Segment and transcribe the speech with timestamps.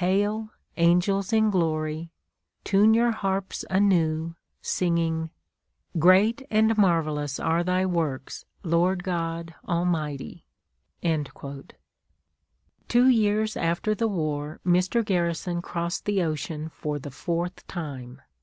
[0.00, 2.10] Hail, angels in glory;
[2.64, 5.28] tune your harps anew, singing,
[5.98, 10.46] 'Great and marvellous are thy works, Lord God Almighty!'"
[12.88, 15.04] Two years after the war Mr.
[15.04, 18.22] Garrison crossed the ocean for the fourth time.